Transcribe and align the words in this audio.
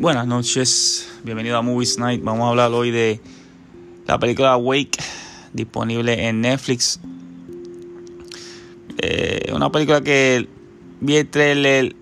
Buenas 0.00 0.28
noches, 0.28 1.08
bienvenido 1.24 1.56
a 1.56 1.62
Movies 1.62 1.98
Night. 1.98 2.22
Vamos 2.22 2.46
a 2.46 2.50
hablar 2.50 2.70
hoy 2.70 2.92
de 2.92 3.20
la 4.06 4.16
película 4.20 4.56
Wake, 4.56 4.96
disponible 5.52 6.28
en 6.28 6.40
Netflix. 6.40 7.00
Eh, 8.98 9.50
una 9.52 9.72
película 9.72 10.00
que 10.00 10.48
vi 11.00 11.16
el 11.16 11.28
trailer 11.28 11.96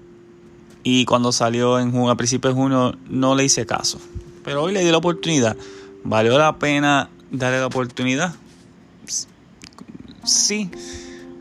y 0.83 1.07
cuando 1.07 1.33
salió 1.33 1.79
en 1.79 1.91
junio, 1.91 2.11
a 2.11 2.17
principios 2.17 2.55
de 2.55 2.61
junio 2.61 2.99
no 3.09 3.35
le 3.35 3.45
hice 3.45 3.65
caso. 3.65 3.99
Pero 4.45 4.65
hoy 4.65 4.75
le 4.75 4.85
di 4.85 4.91
la 4.91 4.99
oportunidad. 4.99 5.57
¿Valió 6.05 6.37
la 6.37 6.59
pena 6.59 7.09
darle 7.31 7.61
la 7.61 7.67
oportunidad? 7.69 8.35
Sí, 10.23 10.71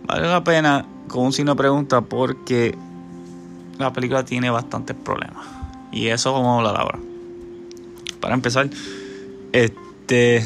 vale 0.05 0.25
la 0.25 0.41
pena 0.41 0.87
con 1.09 1.25
un 1.25 1.33
signo 1.33 1.51
de 1.51 1.57
pregunta 1.57 1.99
porque 1.99 2.77
la 3.77 3.91
película 3.91 4.23
tiene 4.23 4.49
bastantes 4.49 4.95
problemas. 4.95 5.54
Y 5.95 6.07
eso 6.09 6.33
vamos 6.33 6.49
a 6.49 6.57
hablar 6.57 6.81
ahora. 6.81 6.99
Para 8.19 8.35
empezar, 8.35 8.69
este 9.53 10.45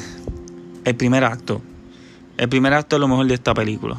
el 0.85 0.95
primer 0.95 1.23
acto. 1.23 1.61
El 2.37 2.47
primer 2.49 2.73
acto 2.73 2.95
es 2.95 2.99
lo 2.99 3.07
mejor 3.07 3.25
de 3.25 3.33
esta 3.33 3.55
película. 3.55 3.97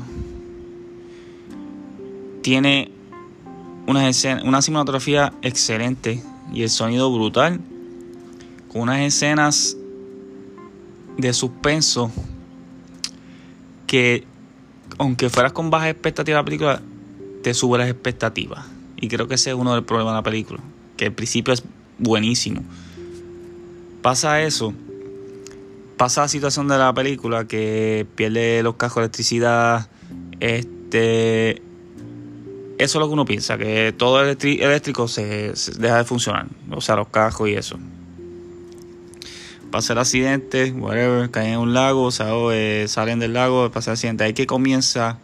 Tiene 2.42 2.92
una, 3.86 4.08
escena, 4.08 4.42
una 4.44 4.62
cinematografía 4.62 5.32
excelente 5.42 6.22
y 6.52 6.62
el 6.62 6.70
sonido 6.70 7.12
brutal. 7.12 7.60
Con 8.72 8.82
unas 8.82 9.00
escenas 9.00 9.76
de 11.18 11.32
suspenso 11.34 12.12
que, 13.88 14.24
aunque 14.98 15.28
fueras 15.28 15.52
con 15.52 15.68
baja 15.68 15.90
expectativa 15.90 16.36
de 16.36 16.42
la 16.42 16.44
película, 16.44 16.82
te 17.42 17.54
sube 17.54 17.76
las 17.78 17.88
expectativas. 17.88 18.64
Y 19.00 19.08
creo 19.08 19.26
que 19.26 19.34
ese 19.34 19.50
es 19.50 19.56
uno 19.56 19.70
de 19.70 19.78
los 19.78 19.84
problemas 19.84 20.12
de 20.12 20.18
la 20.18 20.22
película. 20.22 20.60
Que 21.00 21.06
el 21.06 21.14
principio 21.14 21.54
es 21.54 21.62
buenísimo. 21.96 22.62
Pasa 24.02 24.42
eso. 24.42 24.74
Pasa 25.96 26.20
la 26.20 26.28
situación 26.28 26.68
de 26.68 26.76
la 26.76 26.92
película 26.92 27.46
que 27.46 28.06
pierde 28.16 28.62
los 28.62 28.74
cajos 28.74 28.96
de 28.96 29.00
electricidad. 29.04 29.88
Este. 30.40 31.62
Eso 32.76 32.98
es 32.98 33.00
lo 33.00 33.06
que 33.06 33.14
uno 33.14 33.24
piensa, 33.24 33.56
que 33.56 33.94
todo 33.96 34.20
el 34.20 34.36
eléctrico 34.42 35.08
se, 35.08 35.54
deja 35.78 35.96
de 35.96 36.04
funcionar. 36.04 36.48
O 36.70 36.82
sea, 36.82 36.96
los 36.96 37.08
cajos 37.08 37.48
y 37.48 37.54
eso. 37.54 37.78
Pasa 39.70 39.94
el 39.94 40.00
accidente, 40.00 40.72
whatever, 40.72 41.30
caen 41.30 41.54
en 41.54 41.58
un 41.60 41.72
lago, 41.72 42.02
o 42.02 42.10
sea, 42.10 42.28
eh, 42.52 42.84
salen 42.88 43.20
del 43.20 43.32
lago, 43.32 43.70
pasa 43.70 43.92
el 43.92 43.94
accidente. 43.94 44.24
Ahí 44.24 44.34
que 44.34 44.46
comienza 44.46 45.18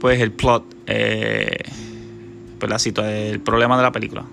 pues 0.00 0.20
el 0.20 0.32
plot, 0.32 0.64
eh, 0.88 1.58
la 2.68 2.76
el 3.10 3.40
problema 3.40 3.76
de 3.76 3.82
la 3.82 3.92
película, 3.92 4.24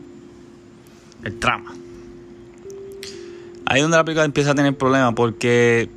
el 1.23 1.39
trama. 1.39 1.73
Ahí 3.66 3.80
es 3.80 3.83
donde 3.83 3.97
la 3.97 4.03
película 4.03 4.25
empieza 4.25 4.52
a 4.52 4.55
tener 4.55 4.75
problemas 4.77 5.13
porque 5.13 5.89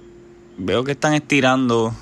veo 0.59 0.85
que 0.85 0.93
están 0.93 1.15
estirando 1.15 1.95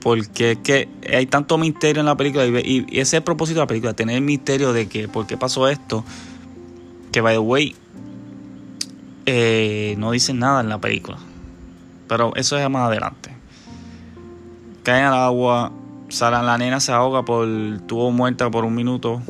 porque 0.00 0.52
es 0.52 0.58
que 0.58 0.88
hay 1.12 1.26
tanto 1.26 1.58
misterio 1.58 2.00
en 2.00 2.06
la 2.06 2.16
película 2.16 2.46
y, 2.46 2.86
ese 2.90 3.00
es 3.00 3.14
el 3.14 3.22
propósito 3.22 3.60
de 3.60 3.64
la 3.64 3.66
película, 3.66 3.92
tener 3.92 4.16
el 4.16 4.22
misterio 4.22 4.72
de 4.72 4.88
que 4.88 5.08
por 5.08 5.26
qué 5.26 5.36
pasó 5.36 5.68
esto, 5.68 6.04
que 7.12 7.20
by 7.20 7.34
the 7.34 7.40
way 7.40 7.74
eh, 9.26 9.96
no 9.98 10.12
dicen 10.12 10.38
nada 10.38 10.60
en 10.60 10.68
la 10.68 10.80
película, 10.80 11.18
pero 12.06 12.34
eso 12.36 12.56
es 12.56 12.70
más 12.70 12.88
adelante 12.88 13.38
caen 14.88 15.04
al 15.04 15.14
agua, 15.14 15.70
salen, 16.08 16.46
la 16.46 16.58
nena 16.58 16.80
se 16.80 16.92
ahoga 16.92 17.24
por, 17.24 17.46
tuvo 17.86 18.10
muerta 18.10 18.50
por 18.50 18.64
un 18.64 18.74
minuto, 18.74 19.22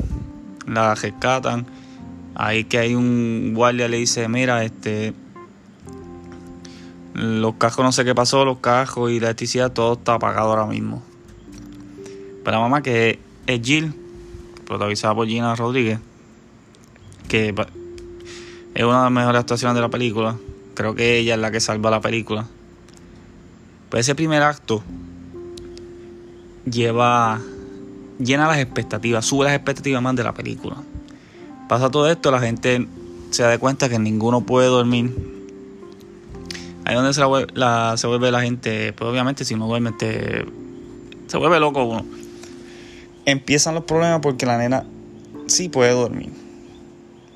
la 0.67 0.95
rescatan, 0.95 1.65
ahí 2.35 2.63
que 2.63 2.79
hay 2.79 2.95
un 2.95 3.53
guardia 3.53 3.87
le 3.87 3.97
dice, 3.97 4.27
mira, 4.27 4.63
este, 4.63 5.13
los 7.13 7.55
cajos 7.55 7.83
no 7.83 7.91
sé 7.91 8.05
qué 8.05 8.15
pasó, 8.15 8.45
los 8.45 8.59
cajos 8.59 9.11
y 9.11 9.19
la 9.19 9.27
electricidad, 9.27 9.71
todo 9.71 9.93
está 9.93 10.15
apagado 10.15 10.49
ahora 10.49 10.65
mismo. 10.65 11.03
Pero 12.43 12.57
la 12.57 12.59
mamá 12.59 12.81
que 12.81 13.19
es 13.45 13.61
Jill, 13.61 13.93
protagonizada 14.65 15.15
por 15.15 15.27
Gina 15.27 15.55
Rodríguez, 15.55 15.99
que 17.27 17.53
es 18.73 18.83
una 18.83 18.97
de 18.97 19.03
las 19.03 19.11
mejores 19.11 19.39
actuaciones 19.41 19.75
de 19.75 19.81
la 19.81 19.89
película. 19.89 20.37
Creo 20.75 20.95
que 20.95 21.17
ella 21.17 21.35
es 21.35 21.39
la 21.41 21.51
que 21.51 21.59
salva 21.59 21.91
la 21.91 21.99
película. 21.99 22.45
Pues 23.89 24.05
ese 24.05 24.15
primer 24.15 24.41
acto 24.43 24.83
lleva 26.65 27.39
llena 28.19 28.47
las 28.47 28.59
expectativas, 28.59 29.25
sube 29.25 29.45
las 29.45 29.55
expectativas 29.55 30.01
más 30.01 30.15
de 30.15 30.23
la 30.23 30.33
película. 30.33 30.77
Pasa 31.67 31.89
todo 31.89 32.09
esto, 32.09 32.31
la 32.31 32.39
gente 32.39 32.87
se 33.31 33.43
da 33.43 33.57
cuenta 33.57 33.89
que 33.89 33.99
ninguno 33.99 34.41
puede 34.41 34.67
dormir. 34.67 35.13
Ahí 36.85 36.95
donde 36.95 37.13
se, 37.13 37.21
la, 37.53 37.95
se 37.97 38.07
vuelve 38.07 38.31
la 38.31 38.41
gente, 38.41 38.93
pues 38.93 39.09
obviamente 39.09 39.45
si 39.45 39.55
no 39.55 39.67
duerme 39.67 39.93
se 39.99 41.37
vuelve 41.37 41.59
loco 41.59 41.85
uno. 41.85 42.03
Empiezan 43.25 43.75
los 43.75 43.83
problemas 43.83 44.21
porque 44.21 44.47
la 44.47 44.57
nena 44.57 44.85
sí 45.45 45.69
puede 45.69 45.91
dormir. 45.91 46.31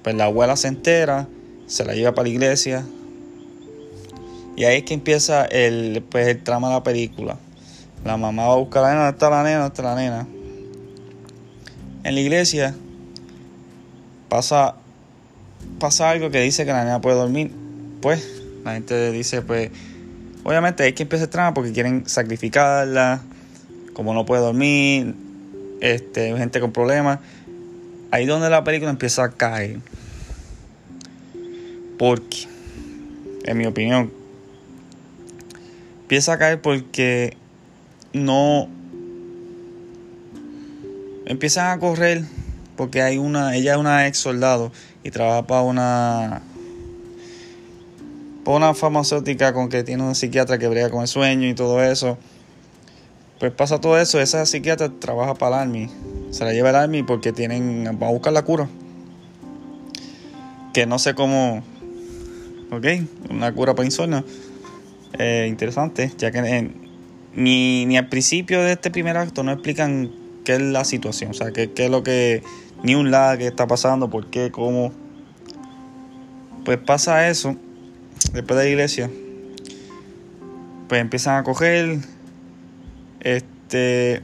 Pues 0.01 0.15
la 0.15 0.25
abuela 0.25 0.55
se 0.55 0.67
entera, 0.67 1.27
se 1.67 1.85
la 1.85 1.93
lleva 1.93 2.13
para 2.13 2.27
la 2.27 2.33
iglesia. 2.33 2.85
Y 4.55 4.63
ahí 4.63 4.77
es 4.77 4.83
que 4.83 4.95
empieza 4.95 5.45
el, 5.45 6.03
pues, 6.09 6.27
el 6.27 6.43
trama 6.43 6.69
de 6.69 6.73
la 6.73 6.83
película. 6.83 7.37
La 8.05 8.17
mamá 8.17 8.47
va 8.47 8.53
a 8.53 8.57
buscar 8.57 8.83
a 8.83 8.87
la 8.87 8.93
nena, 8.93 9.03
¿dónde 9.03 9.15
está 9.15 9.29
la 9.29 9.43
nena? 9.43 9.59
¿Dónde 9.59 9.73
está 9.73 9.83
la 9.83 9.95
nena? 9.95 10.27
En 12.03 12.15
la 12.15 12.21
iglesia 12.21 12.75
pasa, 14.27 14.75
pasa 15.79 16.09
algo 16.09 16.29
que 16.29 16.41
dice 16.41 16.65
que 16.65 16.71
la 16.71 16.83
nena 16.83 16.99
puede 16.99 17.15
dormir. 17.15 17.51
Pues 18.01 18.41
la 18.65 18.73
gente 18.73 19.11
dice, 19.11 19.41
pues, 19.41 19.71
obviamente 20.43 20.83
hay 20.83 20.93
que 20.93 21.03
empezar 21.03 21.27
trama 21.27 21.53
porque 21.53 21.71
quieren 21.71 22.03
sacrificarla, 22.05 23.21
como 23.93 24.13
no 24.13 24.25
puede 24.25 24.41
dormir, 24.41 25.15
este, 25.79 26.35
gente 26.37 26.59
con 26.59 26.73
problemas. 26.73 27.19
Ahí 28.11 28.25
donde 28.25 28.49
la 28.49 28.65
película 28.65 28.91
empieza 28.91 29.23
a 29.23 29.31
caer. 29.31 29.79
Porque, 31.97 32.47
en 33.45 33.57
mi 33.57 33.65
opinión, 33.65 34.11
empieza 36.01 36.33
a 36.33 36.37
caer 36.37 36.61
porque 36.61 37.37
no 38.13 38.69
empiezan 41.25 41.71
a 41.71 41.79
correr 41.79 42.23
porque 42.75 43.01
hay 43.01 43.17
una 43.17 43.55
ella 43.55 43.73
es 43.73 43.77
una 43.77 44.07
ex 44.07 44.17
soldado 44.17 44.71
y 45.03 45.11
trabaja 45.11 45.45
para 45.47 45.61
una 45.61 46.41
para 48.43 48.57
una 48.57 48.73
farmacéutica 48.73 49.53
con 49.53 49.69
que 49.69 49.83
tiene 49.83 50.03
un 50.03 50.15
psiquiatra 50.15 50.57
que 50.57 50.67
brega 50.67 50.89
con 50.89 51.01
el 51.01 51.07
sueño 51.07 51.47
y 51.47 51.53
todo 51.53 51.81
eso. 51.81 52.17
Pues 53.39 53.51
pasa 53.51 53.79
todo 53.79 53.97
eso 53.99 54.19
esa 54.19 54.45
psiquiatra 54.45 54.89
trabaja 54.99 55.33
para 55.33 55.57
el 55.57 55.61
army 55.61 55.89
se 56.31 56.43
la 56.45 56.53
lleva 56.53 56.71
el 56.71 56.75
army 56.75 57.03
porque 57.03 57.31
tienen 57.31 57.97
va 58.01 58.07
a 58.07 58.11
buscar 58.11 58.33
la 58.33 58.43
cura. 58.43 58.67
Que 60.73 60.85
no 60.85 60.99
sé 60.99 61.13
cómo 61.13 61.63
ok 62.71 62.85
una 63.29 63.53
cura 63.53 63.75
para 63.75 63.85
insomnio 63.85 64.25
eh, 65.19 65.45
interesante 65.47 66.11
ya 66.17 66.31
que 66.31 66.39
en, 66.39 66.82
ni, 67.35 67.85
ni 67.85 67.97
al 67.97 68.09
principio 68.09 68.61
de 68.61 68.73
este 68.73 68.91
primer 68.91 69.17
acto 69.17 69.43
no 69.43 69.51
explican 69.51 70.11
qué 70.43 70.55
es 70.55 70.61
la 70.61 70.83
situación, 70.83 71.31
o 71.31 71.33
sea, 71.33 71.51
qué, 71.51 71.71
qué 71.71 71.85
es 71.85 71.91
lo 71.91 72.03
que, 72.03 72.43
ni 72.83 72.95
un 72.95 73.11
lado 73.11 73.37
que 73.37 73.47
está 73.47 73.67
pasando, 73.67 74.09
por 74.09 74.29
qué, 74.29 74.51
cómo. 74.51 74.91
Pues 76.65 76.77
pasa 76.77 77.29
eso, 77.29 77.55
después 78.33 78.57
de 78.57 78.65
la 78.65 78.69
iglesia, 78.69 79.09
pues 80.87 81.01
empiezan 81.01 81.37
a 81.37 81.43
coger, 81.43 81.99
este, 83.19 84.21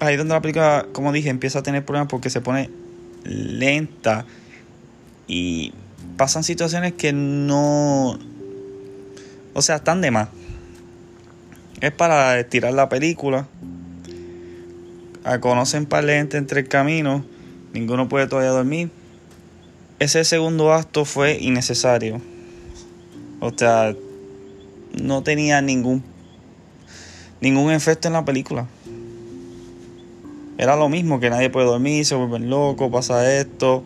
ahí 0.00 0.16
donde 0.16 0.34
la 0.34 0.40
película, 0.40 0.86
como 0.92 1.12
dije, 1.12 1.28
empieza 1.28 1.60
a 1.60 1.62
tener 1.62 1.84
problemas 1.84 2.08
porque 2.08 2.30
se 2.30 2.40
pone 2.40 2.70
lenta 3.24 4.24
y 5.28 5.72
pasan 6.16 6.42
situaciones 6.42 6.94
que 6.94 7.12
no, 7.12 8.18
o 9.54 9.62
sea, 9.62 9.76
están 9.76 10.00
de 10.00 10.10
más 10.10 10.28
es 11.82 11.90
para 11.90 12.38
estirar 12.38 12.72
la 12.72 12.88
película. 12.88 13.48
A 15.24 15.40
conocen 15.40 15.84
par 15.84 16.06
de 16.06 16.14
gente 16.14 16.36
entre 16.36 16.60
el 16.60 16.68
camino. 16.68 17.24
Ninguno 17.74 18.08
puede 18.08 18.28
todavía 18.28 18.52
dormir. 18.52 18.88
Ese 19.98 20.24
segundo 20.24 20.72
acto 20.72 21.04
fue 21.04 21.38
innecesario. 21.40 22.20
O 23.40 23.50
sea, 23.54 23.96
no 24.92 25.24
tenía 25.24 25.60
ningún 25.60 26.04
ningún 27.40 27.72
efecto 27.72 28.06
en 28.06 28.14
la 28.14 28.24
película. 28.24 28.68
Era 30.58 30.76
lo 30.76 30.88
mismo 30.88 31.18
que 31.18 31.30
nadie 31.30 31.50
puede 31.50 31.66
dormir, 31.66 32.04
se 32.04 32.14
vuelven 32.14 32.48
locos, 32.48 32.92
pasa 32.92 33.40
esto. 33.40 33.82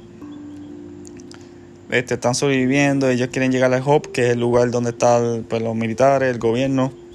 Este, 1.88 2.14
están 2.14 2.34
sobreviviendo, 2.34 3.08
ellos 3.08 3.30
quieren 3.32 3.52
llegar 3.52 3.72
a 3.72 3.82
Hope, 3.82 4.10
que 4.10 4.26
es 4.26 4.30
el 4.32 4.40
lugar 4.40 4.70
donde 4.70 4.90
están 4.90 5.46
pues, 5.48 5.62
los 5.62 5.74
militares, 5.74 6.30
el 6.30 6.38
gobierno 6.38 7.05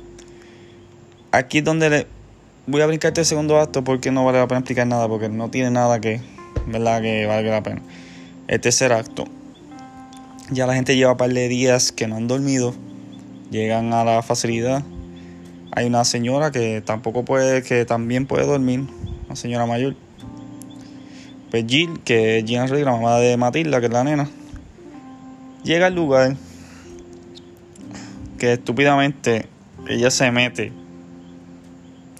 aquí 1.31 1.59
es 1.59 1.63
donde 1.63 1.89
le 1.89 2.07
voy 2.67 2.81
a 2.81 2.85
brincarte 2.85 3.21
el 3.21 3.25
segundo 3.25 3.59
acto 3.59 3.83
porque 3.83 4.11
no 4.11 4.25
vale 4.25 4.39
la 4.39 4.47
pena 4.47 4.59
explicar 4.59 4.87
nada, 4.87 5.07
porque 5.07 5.29
no 5.29 5.49
tiene 5.49 5.71
nada 5.71 5.99
que, 5.99 6.21
¿verdad? 6.67 7.01
Que 7.01 7.25
vale 7.25 7.49
la 7.49 7.63
pena. 7.63 7.81
El 8.47 8.59
tercer 8.59 8.93
acto. 8.93 9.25
Ya 10.51 10.67
la 10.67 10.75
gente 10.75 10.95
lleva 10.95 11.13
un 11.13 11.17
par 11.17 11.31
de 11.31 11.47
días 11.47 11.91
que 11.91 12.07
no 12.07 12.17
han 12.17 12.27
dormido. 12.27 12.73
Llegan 13.49 13.93
a 13.93 14.03
la 14.03 14.21
facilidad. 14.21 14.83
Hay 15.73 15.85
una 15.85 16.03
señora 16.03 16.51
que 16.51 16.81
tampoco 16.81 17.23
puede, 17.23 17.63
que 17.63 17.85
también 17.85 18.25
puede 18.25 18.45
dormir. 18.45 18.85
Una 19.25 19.35
señora 19.35 19.65
mayor. 19.65 19.95
Pues 21.49 21.65
Jill, 21.67 22.01
que 22.03 22.39
es 22.39 22.45
Jean 22.45 22.67
Rey, 22.67 22.83
la 22.83 22.91
mamá 22.91 23.17
de 23.17 23.37
Matilda, 23.37 23.79
que 23.79 23.85
es 23.87 23.91
la 23.91 24.03
nena. 24.03 24.29
Llega 25.63 25.87
al 25.87 25.95
lugar. 25.95 26.35
Que 28.37 28.53
estúpidamente 28.53 29.45
ella 29.87 30.11
se 30.11 30.31
mete. 30.31 30.80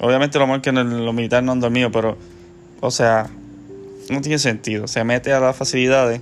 Obviamente 0.01 0.39
lo 0.39 0.47
malo 0.47 0.61
que 0.63 0.71
los 0.71 1.13
militares 1.13 1.45
no 1.45 1.51
han 1.51 1.59
dormido, 1.59 1.91
pero. 1.91 2.17
O 2.81 2.89
sea, 2.89 3.29
no 4.09 4.21
tiene 4.21 4.39
sentido. 4.39 4.87
Se 4.87 5.03
mete 5.03 5.31
a 5.31 5.39
las 5.39 5.55
facilidades 5.55 6.21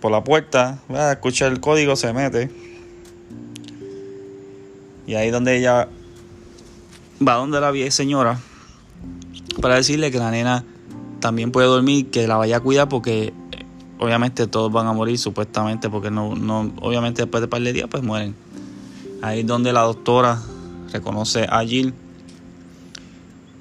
por 0.00 0.12
la 0.12 0.22
puerta, 0.22 0.78
escucha 1.12 1.46
el 1.46 1.60
código, 1.60 1.96
se 1.96 2.12
mete. 2.12 2.50
Y 5.06 5.14
ahí 5.14 5.30
donde 5.30 5.56
ella 5.56 5.88
va 7.26 7.34
donde 7.36 7.58
la 7.60 7.70
vieja 7.70 7.90
señora 7.90 8.38
para 9.62 9.76
decirle 9.76 10.10
que 10.10 10.18
la 10.18 10.30
nena 10.30 10.64
también 11.20 11.50
puede 11.52 11.68
dormir, 11.68 12.10
que 12.10 12.26
la 12.26 12.36
vaya 12.36 12.58
a 12.58 12.60
cuidar 12.60 12.88
porque 12.90 13.32
obviamente 13.98 14.46
todos 14.46 14.70
van 14.70 14.86
a 14.86 14.92
morir 14.92 15.18
supuestamente 15.18 15.88
porque 15.88 16.10
no, 16.10 16.34
no 16.34 16.72
obviamente 16.82 17.22
después 17.22 17.40
de 17.40 17.48
par 17.48 17.62
de 17.62 17.72
días 17.72 17.88
pues 17.90 18.02
mueren. 18.02 18.34
Ahí 19.22 19.42
donde 19.42 19.72
la 19.72 19.80
doctora 19.80 20.42
reconoce 20.92 21.46
a 21.48 21.64
Jill 21.64 21.94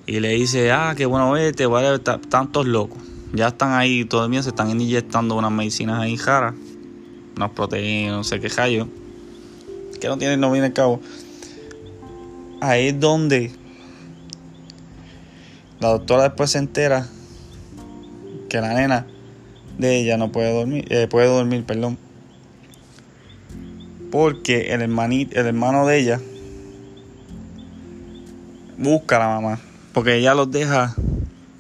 y 0.05 0.19
le 0.19 0.29
dice, 0.29 0.71
ah, 0.71 0.93
qué 0.97 1.05
bueno 1.05 1.31
vete, 1.31 1.65
vale, 1.65 1.99
tantos 1.99 2.65
locos. 2.67 2.99
Ya 3.33 3.47
están 3.47 3.73
ahí, 3.73 4.05
todavía 4.05 4.43
se 4.43 4.49
están 4.49 4.69
inyectando 4.69 5.35
unas 5.35 5.51
medicinas 5.51 5.99
ahí 5.99 6.17
raras, 6.17 6.53
unas 7.35 7.49
proteínas, 7.51 8.13
no 8.13 8.23
sé 8.23 8.39
qué 8.39 8.49
callo, 8.49 8.87
que 9.99 10.07
no 10.07 10.17
tienen, 10.17 10.39
no 10.39 10.51
viene 10.51 10.67
al 10.67 10.73
cabo. 10.73 10.99
Ahí 12.59 12.87
es 12.87 12.99
donde 12.99 13.51
la 15.79 15.89
doctora 15.89 16.23
después 16.23 16.51
se 16.51 16.59
entera 16.59 17.07
que 18.49 18.61
la 18.61 18.73
nena 18.73 19.07
de 19.77 19.99
ella 19.99 20.17
no 20.17 20.31
puede 20.31 20.53
dormir, 20.53 20.85
eh, 20.89 21.07
puede 21.09 21.27
dormir, 21.27 21.63
perdón, 21.63 21.97
porque 24.11 24.73
el, 24.73 24.81
hermanito, 24.81 25.39
el 25.39 25.47
hermano 25.47 25.87
de 25.87 25.97
ella 25.97 26.21
busca 28.77 29.15
a 29.15 29.19
la 29.19 29.27
mamá 29.27 29.59
porque 29.93 30.15
ella 30.15 30.33
los 30.33 30.51
deja, 30.51 30.95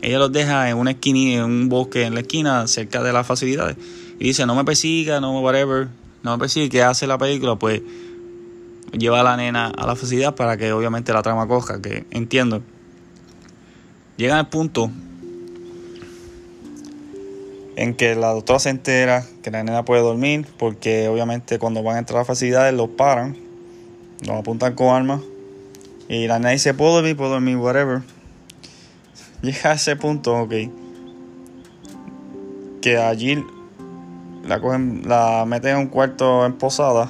ella 0.01 0.17
los 0.17 0.31
deja 0.31 0.69
en 0.69 0.77
una 0.77 0.91
esquina, 0.91 1.35
en 1.35 1.43
un 1.43 1.69
bosque 1.69 2.03
en 2.03 2.15
la 2.15 2.21
esquina, 2.21 2.67
cerca 2.67 3.03
de 3.03 3.13
las 3.13 3.25
facilidades. 3.25 3.77
Y 4.19 4.25
dice, 4.25 4.45
no 4.45 4.55
me 4.55 4.65
persiga, 4.65 5.21
no 5.21 5.39
whatever, 5.39 5.87
no 6.23 6.31
me 6.31 6.37
persiga. 6.39 6.69
¿Qué 6.69 6.81
hace 6.81 7.05
la 7.05 7.17
película? 7.17 7.55
Pues 7.55 7.81
lleva 8.91 9.19
a 9.19 9.23
la 9.23 9.37
nena 9.37 9.67
a 9.67 9.85
la 9.85 9.95
facilidad 9.95 10.35
para 10.35 10.57
que 10.57 10.73
obviamente 10.73 11.13
la 11.13 11.21
trama 11.21 11.47
coja, 11.47 11.81
que 11.81 12.05
entiendo. 12.09 12.61
Llega 14.17 14.37
al 14.37 14.49
punto 14.49 14.91
en 17.75 17.95
que 17.95 18.15
la 18.15 18.29
doctora 18.29 18.59
se 18.59 18.69
entera 18.69 19.25
que 19.43 19.51
la 19.51 19.63
nena 19.63 19.85
puede 19.85 20.01
dormir, 20.01 20.47
porque 20.57 21.07
obviamente 21.07 21.59
cuando 21.59 21.83
van 21.83 21.97
a 21.97 21.99
entrar 21.99 22.17
a 22.17 22.19
las 22.21 22.27
facilidades 22.27 22.73
los 22.73 22.89
paran, 22.89 23.37
los 24.25 24.37
apuntan 24.37 24.73
con 24.73 24.95
armas. 24.95 25.21
Y 26.09 26.27
la 26.27 26.39
nena 26.39 26.51
dice, 26.51 26.73
puedo 26.73 26.95
dormir, 26.95 27.15
puedo 27.15 27.31
dormir, 27.31 27.57
whatever 27.57 28.01
llega 29.43 29.71
a 29.71 29.73
ese 29.73 29.95
punto, 29.95 30.33
ok, 30.35 30.53
que 32.81 32.97
allí 32.97 33.43
la 34.47 34.59
cogen, 34.59 35.03
la 35.05 35.45
meten 35.45 35.71
en 35.71 35.77
un 35.77 35.87
cuarto 35.87 36.45
en 36.45 36.53
posada. 36.53 37.09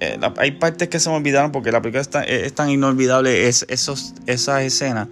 Eh, 0.00 0.18
hay 0.36 0.52
partes 0.52 0.88
que 0.88 1.00
se 1.00 1.10
me 1.10 1.16
olvidaron 1.16 1.52
porque 1.52 1.72
la 1.72 1.82
película 1.82 2.02
es 2.24 2.54
tan, 2.54 2.70
inolvidable, 2.70 3.48
es 3.48 3.66
esos, 3.68 4.14
esas 4.26 4.62
escenas. 4.62 5.08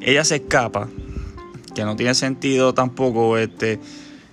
Ella 0.00 0.24
se 0.24 0.36
escapa, 0.36 0.88
que 1.74 1.84
no 1.84 1.96
tiene 1.96 2.14
sentido 2.14 2.74
tampoco, 2.74 3.38
este, 3.38 3.80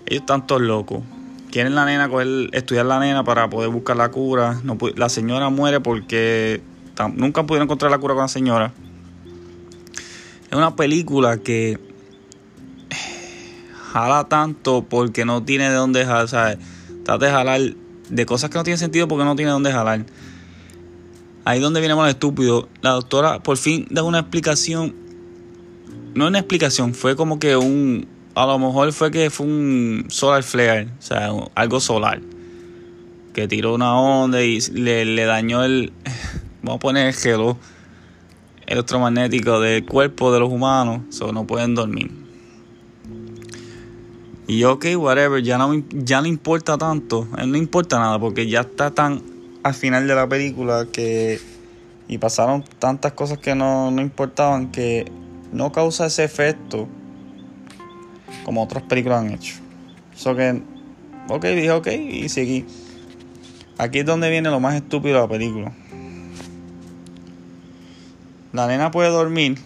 ellos 0.06 0.22
están 0.22 0.46
todos 0.46 0.62
locos. 0.62 1.04
Quieren 1.52 1.76
la 1.76 1.86
nena, 1.86 2.10
estudiar 2.52 2.88
la 2.88 3.00
nena 3.00 3.24
para 3.24 3.50
poder 3.50 3.70
buscar 3.70 3.96
la 3.96 4.10
cura. 4.10 4.60
La 4.96 5.10
señora 5.10 5.50
muere 5.50 5.80
porque 5.80 6.62
nunca 7.16 7.44
pudieron 7.46 7.66
encontrar 7.66 7.92
la 7.92 7.98
cura 7.98 8.14
con 8.14 8.24
la 8.24 8.28
señora. 8.28 8.74
Es 10.50 10.58
una 10.58 10.76
película 10.76 11.38
que 11.38 11.80
jala 13.92 14.24
tanto 14.26 14.86
porque 14.88 15.26
no 15.26 15.44
tiene 15.44 15.70
de 15.70 15.76
dónde 15.76 16.06
jalar. 16.06 16.28
¿sabes? 16.28 16.58
Trata 17.04 17.26
de 17.26 17.32
jalar 17.32 17.62
de 18.10 18.26
cosas 18.26 18.50
que 18.50 18.58
no 18.58 18.64
tienen 18.64 18.78
sentido 18.78 19.08
porque 19.08 19.26
no 19.26 19.36
tiene 19.36 19.50
de 19.50 19.54
dónde 19.54 19.72
jalar. 19.72 20.06
Ahí 21.46 21.60
donde 21.60 21.80
viene 21.80 21.96
más 21.96 22.10
estúpido. 22.10 22.70
La 22.82 22.92
doctora 22.92 23.42
por 23.42 23.58
fin 23.58 23.88
da 23.90 24.04
una 24.04 24.20
explicación. 24.20 24.96
No 26.14 26.28
una 26.28 26.40
explicación, 26.40 26.94
fue 26.94 27.16
como 27.16 27.40
que 27.40 27.56
un. 27.56 28.08
A 28.36 28.46
lo 28.46 28.60
mejor 28.60 28.92
fue 28.94 29.12
que 29.12 29.30
fue 29.30 29.46
un 29.46 30.06
solar 30.10 30.44
flare, 30.44 30.88
o 31.00 31.02
sea, 31.02 31.32
algo 31.56 31.80
solar. 31.80 32.22
Que 33.34 33.48
tiró 33.48 33.74
una 33.74 34.00
onda 34.00 34.44
y 34.44 34.60
le, 34.72 35.06
le 35.06 35.26
dañó 35.26 35.64
el, 35.64 35.92
vamos 36.64 36.78
a 36.78 36.80
poner 36.80 37.14
el 37.26 37.56
electromagnético 38.66 39.60
del 39.60 39.86
cuerpo 39.86 40.32
de 40.32 40.40
los 40.40 40.52
humanos, 40.52 41.02
so 41.10 41.32
no 41.32 41.46
pueden 41.46 41.76
dormir. 41.76 42.12
Y 44.48 44.64
ok, 44.64 44.86
whatever, 44.98 45.42
ya 45.44 45.58
no, 45.58 45.74
ya 45.92 46.22
no 46.22 46.28
importa 46.28 46.78
tanto, 46.78 47.28
no 47.46 47.58
importa 47.58 48.00
nada 48.00 48.20
porque 48.20 48.48
ya 48.48 48.62
está 48.62 48.92
tan 48.92 49.22
al 49.64 49.74
final 49.74 50.08
de 50.08 50.16
la 50.16 50.28
película 50.28 50.88
que 50.92 51.40
y 52.08 52.18
pasaron 52.18 52.64
tantas 52.80 53.14
cosas 53.14 53.38
que 53.38 53.56
no, 53.56 53.90
no 53.92 54.02
importaban 54.02 54.72
que 54.72 55.10
no 55.54 55.72
causa 55.72 56.08
ese 56.08 56.24
efecto 56.24 56.88
como 58.44 58.64
otras 58.64 58.84
películas 58.84 59.22
han 59.22 59.32
hecho. 59.32 59.56
So 60.16 60.36
que, 60.36 60.62
ok, 61.30 61.46
dije 61.46 61.72
ok 61.72 61.88
y 61.88 62.30
seguí. 62.30 62.66
Aquí 63.78 64.00
es 64.00 64.06
donde 64.06 64.30
viene 64.30 64.50
lo 64.50 64.60
más 64.60 64.76
estúpido 64.76 65.16
de 65.16 65.22
la 65.22 65.28
película. 65.28 65.72
La 68.54 68.68
nena 68.68 68.92
puede 68.92 69.10
dormir 69.10 69.58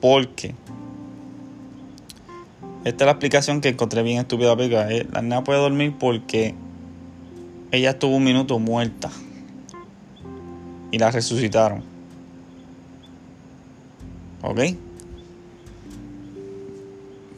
porque. 0.00 0.54
Esta 2.84 3.04
es 3.04 3.06
la 3.06 3.10
explicación 3.10 3.60
que 3.60 3.70
encontré 3.70 4.02
bien 4.04 4.18
estúpida. 4.18 4.54
Eh, 4.90 5.06
la 5.12 5.22
nena 5.22 5.42
puede 5.42 5.58
dormir 5.58 5.94
porque 5.98 6.54
ella 7.72 7.90
estuvo 7.90 8.16
un 8.16 8.24
minuto 8.24 8.60
muerta 8.60 9.10
y 10.92 10.98
la 10.98 11.10
resucitaron. 11.10 11.82
¿Ok? 14.42 14.60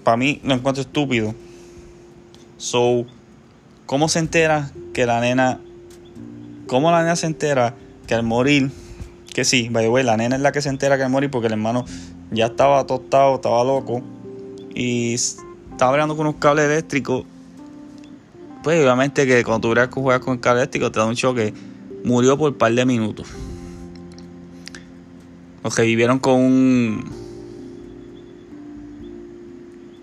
Para 0.04 0.18
mí 0.18 0.38
lo 0.44 0.52
encuentro 0.52 0.82
estúpido. 0.82 1.34
So, 2.58 3.06
¿cómo 3.86 4.08
se 4.10 4.18
entera 4.18 4.70
que 4.92 5.06
la 5.06 5.20
nena... 5.20 5.60
¿Cómo 6.66 6.90
la 6.90 7.00
nena 7.00 7.16
se 7.16 7.26
entera 7.26 7.74
que 8.06 8.14
al 8.14 8.22
morir 8.22 8.70
que 9.34 9.44
sí, 9.44 9.68
by 9.70 10.04
la 10.04 10.16
nena 10.16 10.36
es 10.36 10.42
la 10.42 10.52
que 10.52 10.60
se 10.60 10.68
entera 10.68 10.98
que 10.98 11.06
morir 11.08 11.30
porque 11.30 11.46
el 11.46 11.54
hermano 11.54 11.84
ya 12.30 12.46
estaba 12.46 12.84
tostado, 12.86 13.36
estaba 13.36 13.64
loco 13.64 14.02
y 14.74 15.14
estaba 15.14 15.92
hablando 15.92 16.16
con 16.16 16.26
unos 16.26 16.40
cables 16.40 16.66
eléctricos. 16.66 17.24
Pues 18.62 18.80
obviamente 18.82 19.26
que 19.26 19.42
cuando 19.42 19.68
tú 19.68 19.74
que 19.74 19.86
jugar 19.88 20.20
con 20.20 20.34
el 20.34 20.40
cable 20.40 20.60
eléctrico 20.60 20.90
te 20.92 21.00
da 21.00 21.06
un 21.06 21.14
choque. 21.14 21.54
Murió 22.04 22.36
por 22.38 22.52
un 22.52 22.58
par 22.58 22.72
de 22.72 22.84
minutos. 22.84 23.28
Los 25.62 25.74
que 25.74 25.82
vivieron 25.82 26.18
con 26.18 26.34
un. 26.34 27.04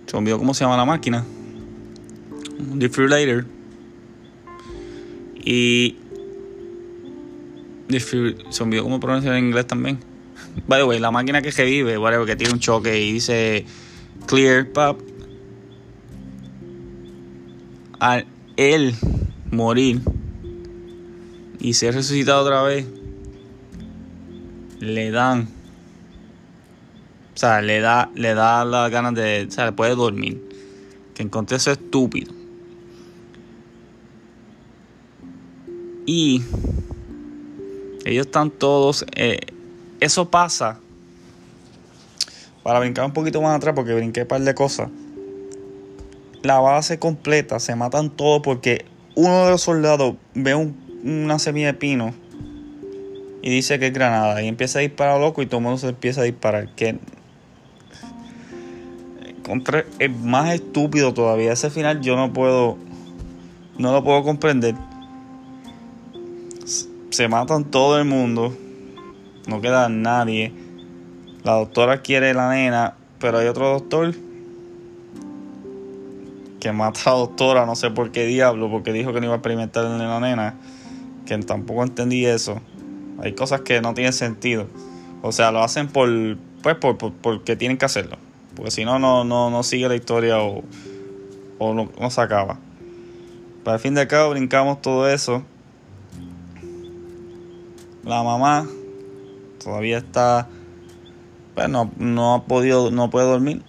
Se 0.05 0.15
olvidó 0.15 0.38
cómo 0.38 0.53
se 0.53 0.63
llama 0.63 0.77
la 0.77 0.86
máquina. 0.86 1.25
Un 2.60 2.79
defibrillator. 2.79 3.46
Y 5.43 5.96
cómo 8.84 9.00
pronunciar 9.00 9.36
en 9.36 9.46
inglés 9.46 9.67
también. 9.67 10.00
By 10.67 10.79
the 10.79 10.86
way, 10.86 11.00
la 11.00 11.12
máquina 11.12 11.41
que 11.41 11.51
revive, 11.51 11.98
whatever, 11.98 12.25
que 12.25 12.36
tiene 12.36 12.53
un 12.53 12.60
choque 12.60 13.00
y 13.00 13.13
dice 13.13 13.65
clear, 14.25 14.67
pop. 14.72 15.01
Al 18.00 18.25
él 18.58 18.96
morir 19.51 20.01
y 21.60 21.74
ser 21.74 21.96
resucitado 21.96 22.44
otra 22.44 22.63
vez, 22.63 22.86
le 24.79 25.12
dan. 25.12 25.48
O 27.34 27.39
sea, 27.39 27.62
le 27.62 27.79
da, 27.79 28.12
le 28.15 28.34
da 28.34 28.65
las 28.65 28.91
ganas 28.91 29.13
de. 29.13 29.48
O 29.48 29.51
sea, 29.51 29.75
puede 29.75 29.96
dormir. 29.96 30.44
Que 31.13 31.24
encontré 31.24 31.58
eso 31.58 31.72
estúpido. 31.72 32.34
Y 36.06 36.41
ellos 38.11 38.27
están 38.27 38.51
todos... 38.51 39.05
Eh, 39.15 39.39
eso 39.99 40.29
pasa 40.29 40.79
para 42.63 42.79
brincar 42.79 43.05
un 43.05 43.13
poquito 43.13 43.41
más 43.41 43.55
atrás, 43.55 43.73
porque 43.75 43.93
brinqué 43.93 44.23
un 44.23 44.27
par 44.27 44.41
de 44.41 44.53
cosas. 44.53 44.89
La 46.43 46.59
base 46.59 46.99
completa, 46.99 47.59
se 47.59 47.75
matan 47.75 48.09
todos 48.09 48.41
porque 48.43 48.85
uno 49.15 49.45
de 49.45 49.51
los 49.51 49.61
soldados 49.61 50.15
ve 50.33 50.53
una 51.03 51.39
semilla 51.39 51.67
de 51.67 51.73
pino 51.73 52.13
y 53.41 53.49
dice 53.49 53.79
que 53.79 53.87
es 53.87 53.93
granada 53.93 54.41
y 54.41 54.47
empieza 54.47 54.79
a 54.79 54.81
disparar 54.81 55.19
loco 55.19 55.41
y 55.41 55.45
todo 55.45 55.59
el 55.59 55.63
mundo 55.63 55.77
se 55.77 55.87
empieza 55.87 56.21
a 56.21 56.25
disparar. 56.25 56.75
Que 56.75 56.99
contra 59.43 59.85
es 59.99 60.11
más 60.11 60.53
estúpido 60.53 61.13
todavía. 61.13 61.53
Ese 61.53 61.69
final 61.69 62.01
yo 62.01 62.17
no 62.17 62.33
puedo, 62.33 62.77
no 63.77 63.93
lo 63.93 64.03
puedo 64.03 64.23
comprender. 64.23 64.75
Se 67.17 67.27
matan 67.27 67.63
todo 67.65 67.97
el 67.97 68.05
mundo, 68.05 68.55
no 69.47 69.59
queda 69.59 69.89
nadie. 69.89 70.53
La 71.43 71.53
doctora 71.53 72.03
quiere 72.03 72.36
la 72.36 72.51
nena, 72.51 72.93
pero 73.17 73.39
hay 73.39 73.47
otro 73.47 73.69
doctor 73.69 74.13
que 76.59 76.71
mata 76.71 77.00
a 77.07 77.13
la 77.13 77.17
doctora, 77.17 77.65
no 77.65 77.75
sé 77.75 77.89
por 77.89 78.12
qué 78.12 78.27
diablo, 78.27 78.69
porque 78.69 78.93
dijo 78.93 79.13
que 79.13 79.19
no 79.19 79.25
iba 79.25 79.33
a 79.33 79.38
experimentar 79.38 79.83
en 79.86 79.97
la 79.97 80.19
nena, 80.19 80.53
que 81.25 81.36
tampoco 81.39 81.81
entendí 81.81 82.24
eso. 82.24 82.62
Hay 83.24 83.33
cosas 83.33 83.62
que 83.62 83.81
no 83.81 83.95
tienen 83.95 84.13
sentido. 84.13 84.67
O 85.24 85.31
sea, 85.31 85.51
lo 85.51 85.63
hacen 85.63 85.88
por, 85.88 86.07
pues, 86.62 86.75
por, 86.75 87.13
porque 87.13 87.55
tienen 87.55 87.79
que 87.79 87.86
hacerlo. 87.86 88.17
Porque 88.55 88.69
si 88.69 88.86
no, 88.86 89.00
no, 89.00 89.24
no, 89.24 89.63
sigue 89.63 89.89
la 89.89 89.95
historia 89.95 90.39
o, 90.43 90.63
o 91.57 91.74
no, 91.74 92.12
se 92.12 92.21
acaba. 92.21 92.59
Para 93.63 93.77
el 93.77 93.81
fin 93.81 93.95
de 93.95 94.05
cabo 94.05 94.29
brincamos 94.29 94.83
todo 94.83 95.09
eso. 95.09 95.41
La 98.07 98.23
mamá 98.23 98.65
todavía 99.61 99.97
está, 99.97 100.47
pues 101.55 101.67
no, 101.67 102.33
ha 102.33 102.45
podido, 102.45 102.89
no 102.89 103.09
puede 103.09 103.27
dormir. 103.27 103.63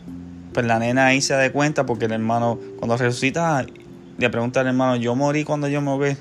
Pues 0.55 0.65
la 0.65 0.79
nena 0.79 1.07
ahí 1.07 1.21
se 1.21 1.35
da 1.35 1.51
cuenta 1.53 1.87
porque 1.87 2.05
el 2.05 2.13
hermano, 2.13 2.59
cuando 2.79 2.97
resucita, 2.97 3.67
le 4.17 4.31
pregunta 4.31 4.61
al 4.61 4.69
hermano, 4.69 4.95
yo 4.95 5.17
morí 5.17 5.43
cuando 5.43 5.67
yo 5.67 5.81
me 5.81 5.99
ve 5.99 6.17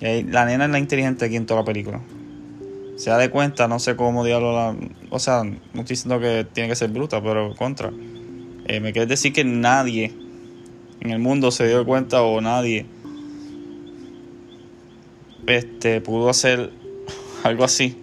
y 0.00 0.24
la 0.24 0.46
nena 0.46 0.64
es 0.64 0.70
la 0.70 0.80
inteligente 0.80 1.26
aquí 1.26 1.36
en 1.36 1.46
toda 1.46 1.60
la 1.60 1.64
película. 1.64 2.00
Se 2.96 3.10
da 3.10 3.18
de 3.18 3.30
cuenta, 3.30 3.68
no 3.68 3.78
sé 3.78 3.94
cómo 3.94 4.24
diablo 4.24 4.52
la. 4.52 4.74
O 5.10 5.20
sea, 5.20 5.44
no 5.44 5.52
estoy 5.74 5.84
diciendo 5.94 6.18
que 6.18 6.44
tiene 6.52 6.68
que 6.68 6.76
ser 6.76 6.90
bruta, 6.90 7.22
pero 7.22 7.54
contra. 7.54 7.90
Eh, 8.66 8.80
me 8.80 8.92
quieres 8.92 9.08
decir 9.08 9.32
que 9.32 9.44
nadie 9.44 10.12
en 11.00 11.10
el 11.10 11.20
mundo 11.20 11.52
se 11.52 11.68
dio 11.68 11.86
cuenta 11.86 12.22
o 12.22 12.40
nadie 12.40 12.86
este 15.46 16.00
pudo 16.00 16.28
hacer 16.28 16.70
algo 17.44 17.64
así. 17.64 17.96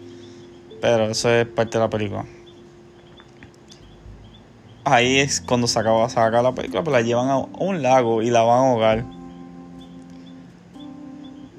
Pero 0.81 1.05
eso 1.05 1.29
es 1.29 1.45
parte 1.47 1.77
de 1.77 1.83
la 1.83 1.89
película. 1.89 2.25
Ahí 4.83 5.19
es 5.19 5.41
cuando 5.41 5.67
se 5.67 5.77
acaba, 5.79 6.07
se 6.07 6.19
acaba 6.19 6.43
la 6.43 6.55
película, 6.55 6.83
pues 6.83 6.93
la 6.93 7.01
llevan 7.01 7.29
a 7.29 7.37
un 7.37 7.81
lago 7.81 8.21
y 8.21 8.29
la 8.29 8.43
van 8.43 8.57
a 8.57 8.69
ahogar 8.69 9.05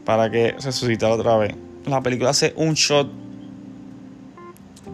para 0.05 0.31
que 0.31 0.53
resucitara 0.53 1.15
otra 1.15 1.37
vez. 1.37 1.55
La 1.85 2.01
película 2.01 2.31
hace 2.31 2.55
un 2.57 2.73
shot, 2.73 3.11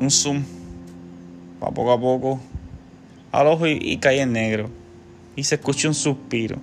un 0.00 0.10
zoom, 0.10 0.42
va 1.62 1.70
poco 1.70 1.92
a 1.92 2.00
poco 2.00 2.40
al 3.34 3.48
ojo 3.48 3.66
y, 3.66 3.96
cae 3.98 4.20
en 4.20 4.32
negro. 4.32 4.70
Y 5.36 5.44
se 5.44 5.56
escucha 5.56 5.88
un 5.88 5.94
suspiro. 5.94 6.56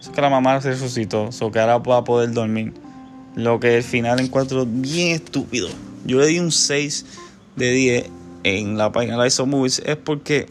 Eso 0.00 0.12
que 0.12 0.20
la 0.20 0.30
mamá 0.30 0.60
se 0.60 0.70
resucitó, 0.70 1.28
eso 1.28 1.50
que 1.50 1.58
ahora 1.58 1.78
va 1.78 1.98
a 1.98 2.04
poder 2.04 2.32
dormir. 2.32 2.72
Lo 3.34 3.60
que 3.60 3.76
al 3.76 3.82
final 3.82 4.20
encuentro 4.20 4.66
bien 4.66 5.14
estúpido. 5.14 5.68
Yo 6.04 6.18
le 6.18 6.26
di 6.26 6.38
un 6.38 6.52
6 6.52 7.06
de 7.56 7.70
10 7.70 8.10
en 8.44 8.76
la 8.76 8.92
página 8.92 9.20
de 9.20 9.28
ISO 9.28 9.46
Movies. 9.46 9.82
Es 9.84 9.96
porque 9.96 10.48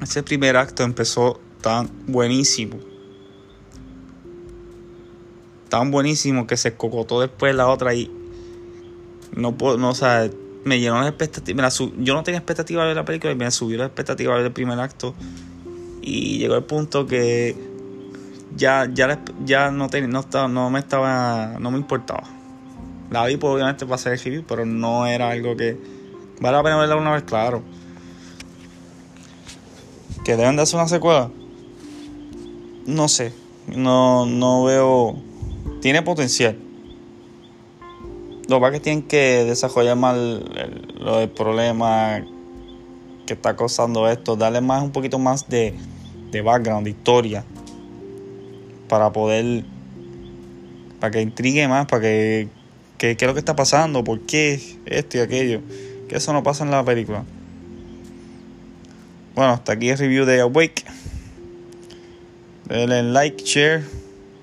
ese 0.00 0.22
primer 0.22 0.56
acto 0.56 0.82
empezó 0.82 1.40
tan 1.60 1.90
buenísimo 2.06 2.92
tan 5.72 5.90
buenísimo 5.90 6.46
que 6.46 6.58
se 6.58 6.74
cocotó 6.74 7.18
después 7.18 7.54
la 7.54 7.66
otra 7.66 7.94
y 7.94 8.10
no 9.34 9.56
puedo, 9.56 9.78
no, 9.78 9.88
o 9.88 9.94
sea, 9.94 10.28
me 10.64 10.78
llenó 10.78 10.98
las 10.98 11.08
expectativas. 11.08 11.78
yo 11.78 12.12
no 12.12 12.22
tenía 12.22 12.40
expectativa 12.40 12.82
de 12.82 12.88
ver 12.88 12.96
la 12.96 13.06
película 13.06 13.32
y 13.32 13.36
me 13.36 13.50
subió 13.50 13.78
la 13.78 13.86
expectativa 13.86 14.32
de 14.32 14.38
ver 14.40 14.46
el 14.48 14.52
primer 14.52 14.78
acto. 14.78 15.14
Y 16.02 16.36
llegó 16.36 16.56
el 16.56 16.64
punto 16.64 17.06
que 17.06 17.56
ya, 18.56 18.88
ya, 18.92 19.20
ya 19.44 19.70
no, 19.70 19.88
no, 19.88 20.20
estaba, 20.20 20.48
no 20.48 20.70
me 20.70 20.78
estaba, 20.78 21.58
no 21.58 21.70
me 21.70 21.78
importaba. 21.78 22.24
La 23.10 23.26
vi 23.26 23.36
pues, 23.36 23.54
obviamente 23.54 23.84
para 23.84 23.96
hacer 23.96 24.12
el 24.14 24.18
review, 24.18 24.44
pero 24.46 24.64
no 24.64 25.06
era 25.06 25.30
algo 25.30 25.56
que 25.56 25.78
vale 26.40 26.56
la 26.56 26.62
pena 26.62 26.76
verla 26.78 26.96
una 26.96 27.12
vez, 27.12 27.24
claro. 27.24 27.62
Que 30.24 30.36
deben 30.36 30.56
de 30.56 30.62
hacer 30.62 30.78
una 30.78 30.88
secuela. 30.88 31.30
No 32.86 33.08
sé, 33.08 33.32
no, 33.66 34.26
no 34.26 34.64
veo 34.64 35.16
tiene 35.82 36.02
potencial. 36.02 36.56
Lo 38.48 38.60
que 38.60 38.70
que 38.72 38.80
tienen 38.80 39.02
que 39.02 39.44
desarrollar 39.44 39.96
más 39.96 40.16
el, 40.16 40.44
del 41.04 41.30
problema 41.30 42.24
que 43.26 43.34
está 43.34 43.56
causando 43.56 44.08
esto, 44.08 44.36
darle 44.36 44.60
más 44.60 44.82
un 44.82 44.90
poquito 44.90 45.18
más 45.18 45.48
de, 45.48 45.74
de 46.30 46.42
background, 46.42 46.84
de 46.84 46.90
historia, 46.90 47.44
para 48.92 49.10
poder, 49.10 49.64
para 51.00 51.10
que 51.10 51.22
intrigue 51.22 51.66
más, 51.66 51.86
para 51.86 52.02
que, 52.02 52.48
que 52.98 53.16
qué 53.16 53.24
es 53.24 53.26
lo 53.26 53.32
que 53.32 53.38
está 53.38 53.56
pasando, 53.56 54.04
por 54.04 54.20
qué 54.20 54.60
esto 54.84 55.16
y 55.16 55.20
aquello, 55.20 55.62
que 56.10 56.16
eso 56.16 56.34
no 56.34 56.42
pasa 56.42 56.62
en 56.62 56.70
la 56.70 56.84
película. 56.84 57.24
Bueno, 59.34 59.52
hasta 59.52 59.72
aquí 59.72 59.88
el 59.88 59.96
review 59.96 60.26
de 60.26 60.42
Awake. 60.42 60.84
Denle 62.66 63.02
like, 63.04 63.42
share. 63.42 63.82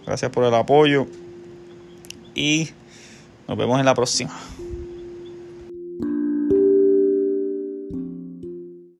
Gracias 0.07 0.31
por 0.31 0.43
el 0.43 0.55
apoyo 0.55 1.05
y 2.33 2.69
nos 3.47 3.55
vemos 3.55 3.79
en 3.79 3.85
la 3.85 3.93
próxima. 3.93 4.35